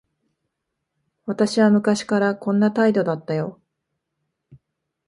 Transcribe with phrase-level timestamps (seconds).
[1.27, 3.61] 私は昔からこんな態度だったよ。